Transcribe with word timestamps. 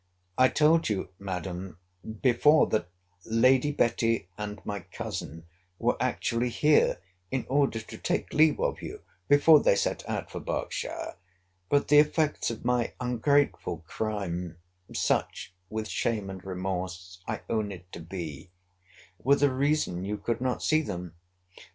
I 0.35 0.47
told 0.49 0.89
you, 0.89 1.09
Madam, 1.19 1.77
before 2.23 2.65
that 2.69 2.89
Lady 3.23 3.71
Betty 3.71 4.29
and 4.35 4.59
my 4.65 4.79
cousin 4.79 5.45
were 5.77 5.95
actually 5.99 6.49
here, 6.49 6.99
in 7.29 7.45
order 7.47 7.79
to 7.81 7.99
take 7.99 8.33
leave 8.33 8.59
of 8.59 8.81
you, 8.81 9.01
before 9.27 9.59
they 9.59 9.75
set 9.75 10.03
out 10.09 10.31
for 10.31 10.39
Berkshire: 10.39 11.17
but 11.69 11.87
the 11.89 11.99
effects 11.99 12.49
of 12.49 12.65
my 12.65 12.93
ungrateful 12.99 13.83
crime, 13.85 14.57
(such, 14.91 15.53
with 15.69 15.87
shame 15.87 16.31
and 16.31 16.43
remorse, 16.43 17.21
I 17.27 17.41
own 17.47 17.71
it 17.71 17.91
to 17.91 17.99
be,) 17.99 18.49
were 19.23 19.35
the 19.35 19.53
reason 19.53 20.03
you 20.03 20.17
could 20.17 20.41
not 20.41 20.63
see 20.63 20.81
them. 20.81 21.13